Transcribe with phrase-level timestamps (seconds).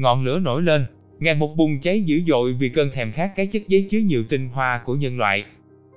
[0.00, 0.86] ngọn lửa nổi lên,
[1.18, 4.24] ngày một bùng cháy dữ dội vì cơn thèm khát cái chất giấy chứa nhiều
[4.28, 5.44] tinh hoa của nhân loại.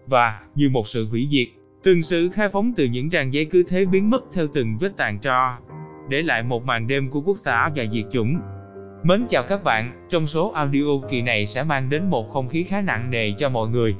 [0.07, 1.47] Và, như một sự hủy diệt,
[1.83, 4.97] từng sự khai phóng từ những trang giấy cứ thế biến mất theo từng vết
[4.97, 5.57] tàn tro,
[6.09, 8.39] để lại một màn đêm của quốc xã và diệt chủng.
[9.03, 12.63] Mến chào các bạn, trong số audio kỳ này sẽ mang đến một không khí
[12.63, 13.95] khá nặng nề cho mọi người.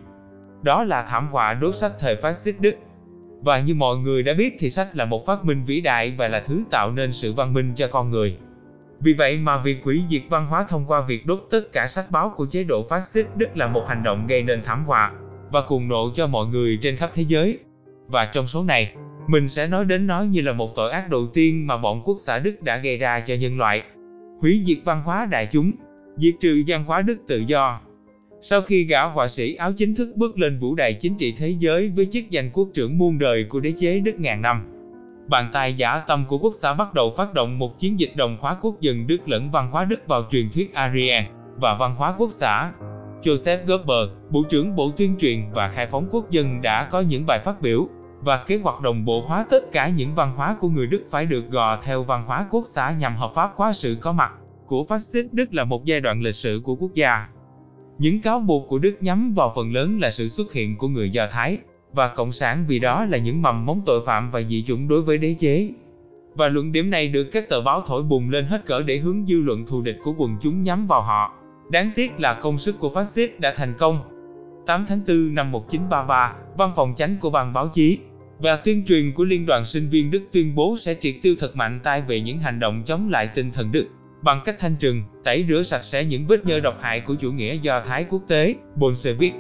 [0.64, 2.76] Đó là thảm họa đốt sách thời phát xít Đức.
[3.42, 6.28] Và như mọi người đã biết thì sách là một phát minh vĩ đại và
[6.28, 8.38] là thứ tạo nên sự văn minh cho con người.
[9.04, 12.12] Vì vậy mà việc hủy diệt văn hóa thông qua việc đốt tất cả sách
[12.12, 15.12] báo của chế độ phát xít Đức là một hành động gây nên thảm họa
[15.52, 17.60] và cuồng nộ cho mọi người trên khắp thế giới.
[18.08, 18.94] Và trong số này,
[19.28, 22.18] mình sẽ nói đến nó như là một tội ác đầu tiên mà bọn quốc
[22.22, 23.84] xã Đức đã gây ra cho nhân loại.
[24.42, 25.72] Hủy diệt văn hóa đại chúng,
[26.18, 27.80] diệt trừ văn hóa Đức tự do.
[28.42, 31.56] Sau khi gã họa sĩ áo chính thức bước lên vũ đài chính trị thế
[31.60, 34.73] giới với chức danh quốc trưởng muôn đời của đế chế Đức ngàn năm,
[35.28, 38.38] bàn tay giả tâm của quốc xã bắt đầu phát động một chiến dịch đồng
[38.42, 41.24] hóa quốc dân Đức lẫn văn hóa Đức vào truyền thuyết Aryan
[41.62, 42.72] và văn hóa quốc xã.
[43.22, 47.26] Joseph Goebbels, Bộ trưởng Bộ Tuyên truyền và Khai phóng Quốc dân đã có những
[47.26, 47.88] bài phát biểu
[48.22, 51.26] và kế hoạch đồng bộ hóa tất cả những văn hóa của người Đức phải
[51.26, 54.32] được gò theo văn hóa quốc xã nhằm hợp pháp hóa sự có mặt
[54.68, 57.28] của phát xít Đức là một giai đoạn lịch sử của quốc gia.
[57.98, 61.10] Những cáo buộc của Đức nhắm vào phần lớn là sự xuất hiện của người
[61.10, 61.58] Do Thái
[61.94, 65.02] và Cộng sản vì đó là những mầm mống tội phạm và dị chủng đối
[65.02, 65.70] với đế chế.
[66.36, 69.26] Và luận điểm này được các tờ báo thổi bùng lên hết cỡ để hướng
[69.26, 71.34] dư luận thù địch của quần chúng nhắm vào họ.
[71.72, 74.00] Đáng tiếc là công sức của phát xít đã thành công.
[74.66, 78.00] 8 tháng 4 năm 1933, văn phòng chánh của ban báo chí
[78.40, 81.56] và tuyên truyền của Liên đoàn sinh viên Đức tuyên bố sẽ triệt tiêu thật
[81.56, 83.88] mạnh tay về những hành động chống lại tinh thần Đức
[84.24, 87.32] bằng cách thanh trừng, tẩy rửa sạch sẽ những vết nhơ độc hại của chủ
[87.32, 89.34] nghĩa do Thái quốc tế, Bolshevik.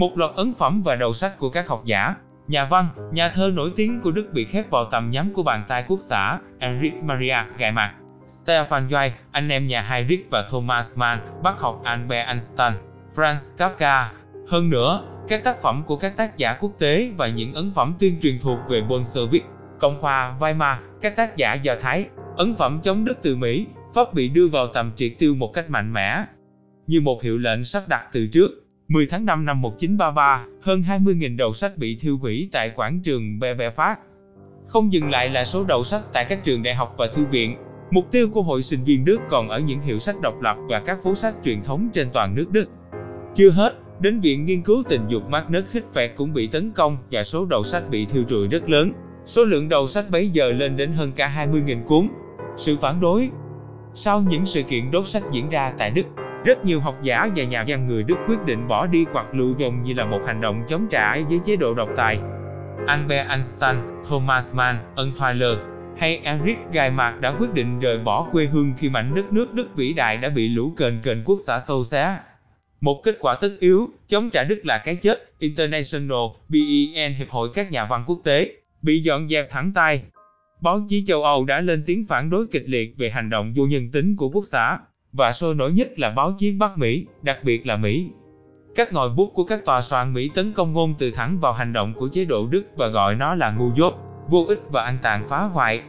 [0.00, 2.14] Một loạt ấn phẩm và đầu sách của các học giả,
[2.48, 5.64] nhà văn, nhà thơ nổi tiếng của Đức bị khép vào tầm nhắm của bàn
[5.68, 7.94] tay quốc xã, Erich Maria Gại Mạc,
[8.26, 12.72] Stefan Zweig, anh em nhà Heinrich và Thomas Mann, bác học Albert Einstein,
[13.14, 14.04] Franz Kafka.
[14.48, 17.94] Hơn nữa, các tác phẩm của các tác giả quốc tế và những ấn phẩm
[17.98, 19.44] tuyên truyền thuộc về Bolshevik,
[19.78, 22.06] Cộng hòa Weimar, các tác giả Do Thái,
[22.36, 25.70] ấn phẩm chống Đức từ Mỹ, Pháp bị đưa vào tầm triệt tiêu một cách
[25.70, 26.24] mạnh mẽ.
[26.86, 28.50] Như một hiệu lệnh sắp đặt từ trước,
[28.90, 33.38] 10 tháng 5 năm 1933, hơn 20.000 đầu sách bị thiêu hủy tại quảng trường
[33.38, 33.98] Bè Bè Phát.
[34.66, 37.56] Không dừng lại là số đầu sách tại các trường đại học và thư viện,
[37.90, 40.80] mục tiêu của hội sinh viên Đức còn ở những hiệu sách độc lập và
[40.80, 42.68] các phố sách truyền thống trên toàn nước Đức.
[43.34, 47.24] Chưa hết, đến Viện Nghiên cứu Tình dục Magnus Hitfeld cũng bị tấn công và
[47.24, 48.92] số đầu sách bị thiêu rụi rất lớn.
[49.24, 52.08] Số lượng đầu sách bấy giờ lên đến hơn cả 20.000 cuốn.
[52.56, 53.28] Sự phản đối
[53.94, 56.04] Sau những sự kiện đốt sách diễn ra tại Đức,
[56.44, 59.54] rất nhiều học giả và nhà văn người Đức quyết định bỏ đi quạt lưu
[59.54, 62.18] vong như là một hành động chống trả với chế độ độc tài.
[62.86, 63.76] Albert Einstein,
[64.08, 65.58] Thomas Mann, Ân Tyler
[66.00, 69.76] hay Erich Gaimark đã quyết định rời bỏ quê hương khi mảnh đất nước Đức
[69.76, 72.18] vĩ đại đã bị lũ kền kền quốc xã sâu xé.
[72.80, 76.18] Một kết quả tất yếu, chống trả Đức là cái chết, International,
[76.48, 78.52] BEN Hiệp hội các nhà văn quốc tế,
[78.82, 80.02] bị dọn dẹp thẳng tay.
[80.60, 83.66] Báo chí châu Âu đã lên tiếng phản đối kịch liệt về hành động vô
[83.66, 84.78] nhân tính của quốc xã,
[85.12, 88.10] và sôi nổi nhất là báo chí Bắc Mỹ, đặc biệt là Mỹ.
[88.74, 91.72] Các ngòi bút của các tòa soạn Mỹ tấn công ngôn từ thẳng vào hành
[91.72, 93.94] động của chế độ Đức và gọi nó là ngu dốt,
[94.28, 95.82] vô ích và ăn tàn phá hoại.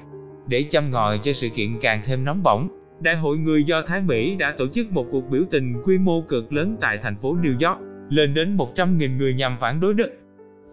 [0.47, 2.69] Để châm ngòi cho sự kiện càng thêm nóng bỏng,
[3.01, 6.21] Đại hội người Do Thái Mỹ đã tổ chức một cuộc biểu tình quy mô
[6.21, 7.79] cực lớn tại thành phố New York,
[8.09, 10.11] lên đến 100.000 người nhằm phản đối Đức.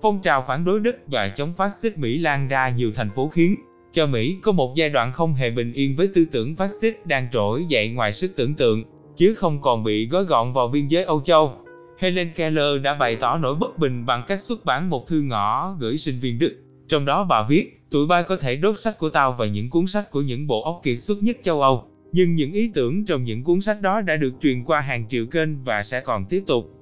[0.03, 3.29] Phong trào phản đối Đức và chống phát xít Mỹ lan ra nhiều thành phố
[3.29, 3.55] khiến
[3.93, 7.07] cho Mỹ có một giai đoạn không hề bình yên với tư tưởng phát xít
[7.07, 8.85] đang trỗi dậy ngoài sức tưởng tượng,
[9.17, 11.53] chứ không còn bị gói gọn vào biên giới Âu Châu.
[11.99, 15.77] Helen Keller đã bày tỏ nỗi bất bình bằng cách xuất bản một thư ngõ
[15.81, 16.57] gửi sinh viên Đức.
[16.89, 19.87] Trong đó bà viết, tụi bay có thể đốt sách của tao và những cuốn
[19.87, 23.25] sách của những bộ óc kiệt xuất nhất châu Âu, nhưng những ý tưởng trong
[23.25, 26.43] những cuốn sách đó đã được truyền qua hàng triệu kênh và sẽ còn tiếp
[26.47, 26.78] tục.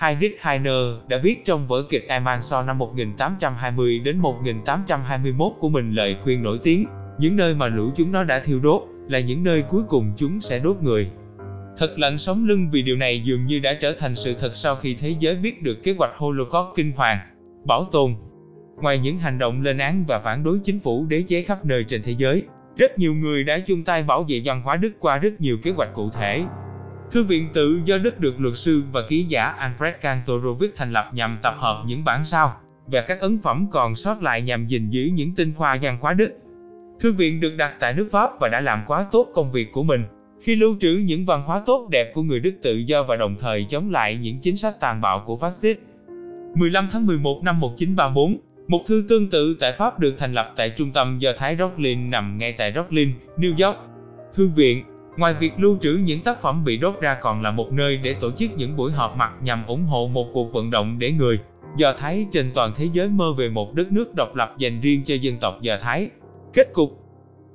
[0.00, 0.70] Heinrich Heine
[1.08, 6.58] đã viết trong vở kịch Emanso năm 1820 đến 1821 của mình lời khuyên nổi
[6.64, 6.86] tiếng,
[7.18, 10.40] những nơi mà lũ chúng nó đã thiêu đốt, là những nơi cuối cùng chúng
[10.40, 11.10] sẽ đốt người.
[11.78, 14.76] Thật lạnh sống lưng vì điều này dường như đã trở thành sự thật sau
[14.76, 17.18] khi thế giới biết được kế hoạch Holocaust kinh hoàng,
[17.64, 18.14] bảo tồn.
[18.80, 21.84] Ngoài những hành động lên án và phản đối chính phủ đế chế khắp nơi
[21.84, 22.42] trên thế giới,
[22.76, 25.70] rất nhiều người đã chung tay bảo vệ văn hóa Đức qua rất nhiều kế
[25.70, 26.44] hoạch cụ thể.
[27.10, 31.10] Thư viện tự do Đức được luật sư và ký giả Alfred Kantorowicz thành lập
[31.12, 32.56] nhằm tập hợp những bản sao
[32.86, 36.14] và các ấn phẩm còn sót lại nhằm gìn giữ những tinh hoa văn hóa
[36.14, 36.30] Đức.
[37.00, 39.82] Thư viện được đặt tại nước Pháp và đã làm quá tốt công việc của
[39.82, 40.04] mình
[40.42, 43.36] khi lưu trữ những văn hóa tốt đẹp của người Đức tự do và đồng
[43.40, 45.78] thời chống lại những chính sách tàn bạo của phát xít.
[46.54, 48.36] 15 tháng 11 năm 1934,
[48.68, 52.10] một thư tương tự tại Pháp được thành lập tại trung tâm do Thái Rocklin
[52.10, 53.78] nằm ngay tại Rocklin, New York.
[54.34, 54.84] Thư viện
[55.18, 58.14] Ngoài việc lưu trữ những tác phẩm bị đốt ra còn là một nơi để
[58.14, 61.38] tổ chức những buổi họp mặt nhằm ủng hộ một cuộc vận động để người
[61.76, 65.02] Do Thái trên toàn thế giới mơ về một đất nước độc lập dành riêng
[65.04, 66.10] cho dân tộc Do Thái.
[66.52, 66.90] Kết cục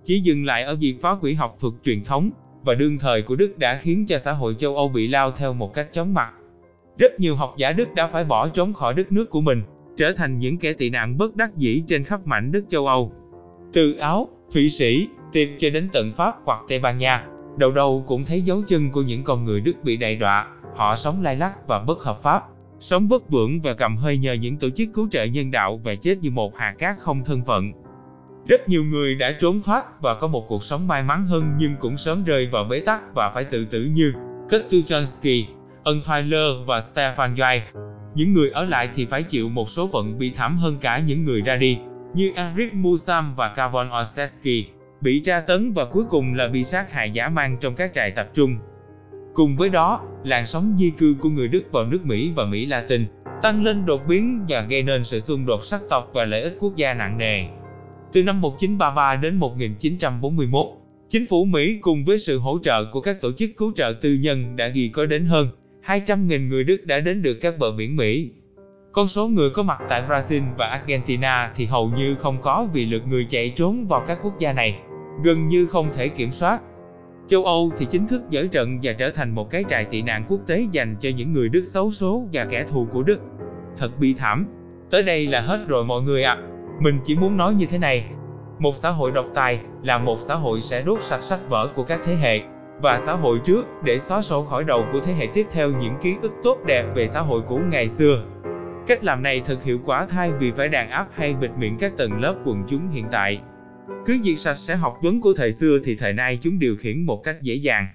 [0.03, 2.31] chỉ dừng lại ở việc phá hủy học thuật truyền thống
[2.63, 5.53] và đương thời của Đức đã khiến cho xã hội châu Âu bị lao theo
[5.53, 6.31] một cách chóng mặt.
[6.97, 9.63] Rất nhiều học giả Đức đã phải bỏ trốn khỏi đất nước của mình,
[9.97, 13.13] trở thành những kẻ tị nạn bất đắc dĩ trên khắp mảnh đất châu Âu.
[13.73, 17.25] Từ Áo, Thụy Sĩ, Tiệp cho đến tận Pháp hoặc Tây Ban Nha,
[17.57, 20.95] đầu đầu cũng thấy dấu chân của những con người Đức bị đại đọa, họ
[20.95, 22.43] sống lai lắc và bất hợp pháp,
[22.79, 25.95] sống bất vững và cầm hơi nhờ những tổ chức cứu trợ nhân đạo và
[25.95, 27.71] chết như một hạt cát không thân phận.
[28.47, 31.75] Rất nhiều người đã trốn thoát và có một cuộc sống may mắn hơn nhưng
[31.79, 34.13] cũng sớm rơi vào bế tắc và phải tự tử như
[34.49, 35.45] Kostujonsky,
[35.83, 36.01] Ân
[36.65, 37.61] và Stefan Zweig.
[38.15, 41.25] Những người ở lại thì phải chịu một số phận bi thảm hơn cả những
[41.25, 41.77] người ra đi,
[42.13, 44.69] như Eric Musam và Kavon Oseski,
[45.03, 48.11] bị tra tấn và cuối cùng là bị sát hại dã man trong các trại
[48.11, 48.57] tập trung.
[49.33, 52.65] Cùng với đó, làn sóng di cư của người Đức vào nước Mỹ và Mỹ
[52.65, 53.05] Latin
[53.41, 56.57] tăng lên đột biến và gây nên sự xung đột sắc tộc và lợi ích
[56.59, 57.45] quốc gia nặng nề.
[58.13, 60.65] Từ năm 1933 đến 1941,
[61.09, 64.13] chính phủ Mỹ cùng với sự hỗ trợ của các tổ chức cứu trợ tư
[64.13, 65.47] nhân đã ghi có đến hơn
[65.85, 68.29] 200.000 người Đức đã đến được các bờ biển Mỹ.
[68.91, 72.85] Con số người có mặt tại Brazil và Argentina thì hầu như không có vì
[72.85, 74.79] lượt người chạy trốn vào các quốc gia này,
[75.23, 76.61] gần như không thể kiểm soát.
[77.27, 80.25] Châu Âu thì chính thức dở trận và trở thành một cái trại tị nạn
[80.27, 83.19] quốc tế dành cho những người Đức xấu số và kẻ thù của Đức.
[83.77, 84.45] Thật bi thảm.
[84.89, 86.33] Tới đây là hết rồi mọi người ạ.
[86.33, 86.43] À.
[86.79, 88.05] Mình chỉ muốn nói như thế này.
[88.59, 91.83] Một xã hội độc tài là một xã hội sẽ đốt sạch sách vở của
[91.83, 92.41] các thế hệ
[92.81, 95.93] và xã hội trước để xóa sổ khỏi đầu của thế hệ tiếp theo những
[96.01, 98.23] ký ức tốt đẹp về xã hội cũ ngày xưa.
[98.87, 101.93] Cách làm này thật hiệu quả thay vì phải đàn áp hay bịt miệng các
[101.97, 103.41] tầng lớp quần chúng hiện tại.
[104.05, 107.05] Cứ diệt sạch sẽ học vấn của thời xưa thì thời nay chúng điều khiển
[107.05, 107.87] một cách dễ dàng.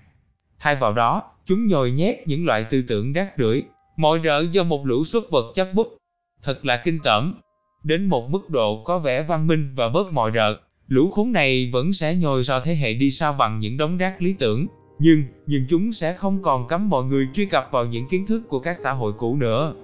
[0.59, 3.63] Thay vào đó, chúng nhồi nhét những loại tư tưởng rác rưởi,
[3.97, 5.97] mọi rợ do một lũ xuất vật chấp bút.
[6.43, 7.35] Thật là kinh tởm.
[7.85, 10.57] Đến một mức độ có vẻ văn minh và bớt mọi rợ,
[10.89, 14.23] lũ khốn này vẫn sẽ nhồi do thế hệ đi sau bằng những đống rác
[14.23, 14.67] lý tưởng.
[14.99, 18.43] Nhưng, nhưng chúng sẽ không còn cấm mọi người truy cập vào những kiến thức
[18.49, 19.75] của các xã hội cũ nữa.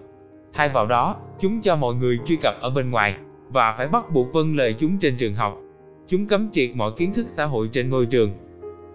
[0.53, 3.15] Thay vào đó, chúng cho mọi người truy cập ở bên ngoài,
[3.49, 5.64] và phải bắt buộc vâng lời chúng trên trường học.
[6.09, 8.31] Chúng cấm triệt mọi kiến thức xã hội trên ngôi trường.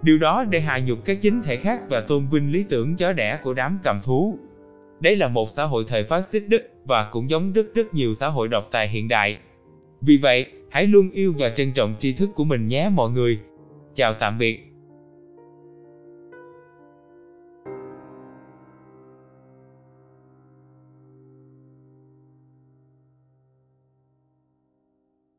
[0.01, 3.13] Điều đó để hạ nhục các chính thể khác và tôn vinh lý tưởng chó
[3.13, 4.39] đẻ của đám cầm thú.
[4.99, 8.13] Đây là một xã hội thời phát xít Đức và cũng giống rất rất nhiều
[8.13, 9.37] xã hội độc tài hiện đại.
[10.01, 13.39] Vì vậy, hãy luôn yêu và trân trọng tri thức của mình nhé mọi người.
[13.95, 14.68] Chào tạm biệt.